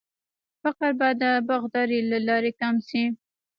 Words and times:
فقر 0.61 0.91
به 0.99 1.07
د 1.21 1.23
باغدارۍ 1.47 1.99
له 2.11 2.19
لارې 2.27 2.51
کم 2.61 2.75
شي. 2.87 3.03